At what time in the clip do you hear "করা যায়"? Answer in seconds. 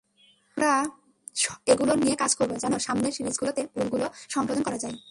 4.63-4.97